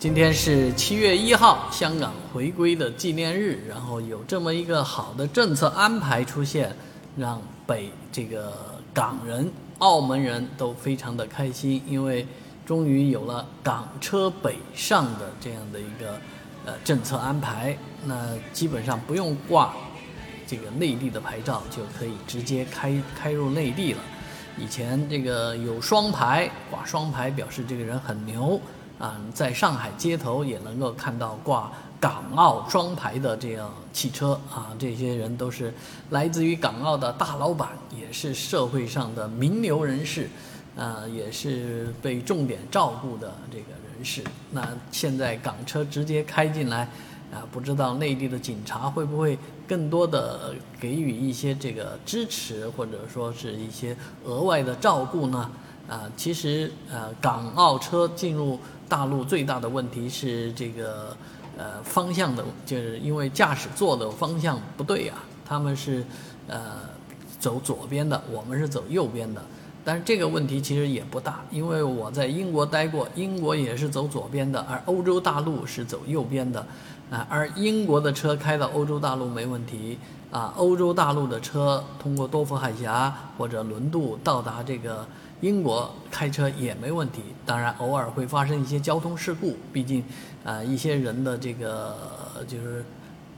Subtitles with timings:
[0.00, 6.72] 今天是七月一号，香港回归的纪念日，然后有这么一个好的政策安排出现，
[7.16, 8.52] 让北这个
[8.94, 12.24] 港人、澳门人都非常的开心，因为
[12.64, 16.12] 终于有了港车北上的这样的一个
[16.64, 19.74] 呃政策安排，那基本上不用挂
[20.46, 23.98] 这个内地的牌照，就可以直接开开入内地了。
[24.56, 28.60] 以前这个有双牌，挂双牌表示这个人很牛。
[28.98, 35.72] 啊，在上海街头也能够看到挂港澳双牌的这样汽车啊，这些人都是
[36.10, 40.28] 来自于港澳的大老板，也是社会上的名流人士，
[40.76, 44.22] 啊，也是被重点照顾的这个人士。
[44.50, 46.82] 那现在港车直接开进来，
[47.32, 55.50] 啊，不知道内地的警察会不会更多的给予一些这个支持，或者说是一些额外的照顾呢？
[55.88, 61.16] 啊，其实呃，港澳车进入大陆最大的问题是这个
[61.56, 66.04] 呃方向的，就是因为驾驶座的方向不对啊，他们是
[66.46, 66.80] 呃
[67.38, 69.42] 走左边的，我们是走右边的。
[69.88, 76.60] 但是这个问题其实也不大，因为我在英国待过，英国也是走左边的，而欧洲大陆是走右边的。
[77.10, 79.98] 啊，而英国的车开到欧洲大陆没问题，
[80.30, 85.08] 啊，欧洲大陆的车通过多佛海峡或者轮渡到达这个。
[85.40, 90.02] 英国开车也没问题，当然偶尔会发生一些交通事故，毕竟，
[90.44, 91.96] 啊一些人的这个
[92.48, 92.84] 就是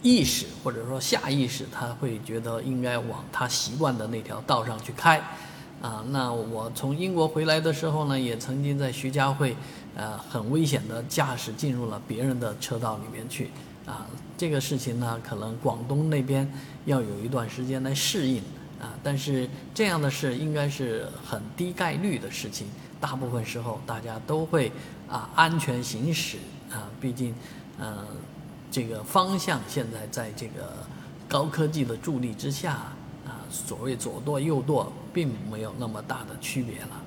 [0.00, 5.22] 意识或者说下意识，他会觉得应该往他习惯的那条道上去开，
[5.82, 9.56] 啊，那我从英国回来的时候呢，也曾经在徐家汇，
[9.96, 13.50] 呃，很危险的驾驶进入了别人的车道里面去，
[13.84, 14.06] 啊，
[14.38, 16.50] 这个事情呢，可能广东那边
[16.84, 18.40] 要有一段时间来适应。
[18.80, 22.66] 啊，但是这样的事应该是很低概率的事情，
[23.00, 24.72] 大部分时候大家都会
[25.08, 26.38] 啊安全行驶
[26.68, 27.32] 啊，毕竟，
[27.78, 28.04] 呃，
[28.72, 30.84] 这个方向现在在这个
[31.28, 32.92] 高科技的助力之下
[33.26, 37.00] 啊，所谓左舵右舵并没有那么大的区别了。